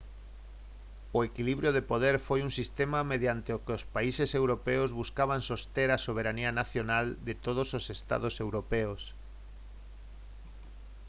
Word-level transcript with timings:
o 1.17 1.19
equilibrio 1.29 1.71
de 1.73 1.87
poder 1.91 2.15
foi 2.27 2.39
un 2.47 2.51
sistema 2.59 3.07
mediante 3.11 3.49
o 3.57 3.61
que 3.63 3.75
os 3.77 3.83
países 3.95 4.29
europeos 4.41 4.89
buscaban 5.01 5.41
soster 5.49 5.89
a 5.91 6.03
soberanía 6.07 6.51
nacional 6.61 7.05
de 7.27 7.33
todos 7.45 7.67
os 7.77 7.85
estados 7.97 8.35
europeos 8.45 9.01